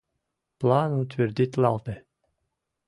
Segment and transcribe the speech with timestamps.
[0.59, 1.95] План утвердитлалте.